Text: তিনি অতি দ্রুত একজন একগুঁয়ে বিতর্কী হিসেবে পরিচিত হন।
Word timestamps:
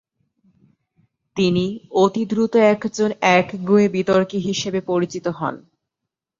তিনি 1.37 1.65
অতি 1.95 2.23
দ্রুত 2.25 2.53
একজন 2.73 3.09
একগুঁয়ে 3.37 3.87
বিতর্কী 3.89 4.39
হিসেবে 4.47 4.79
পরিচিত 4.89 5.25
হন। 5.37 5.55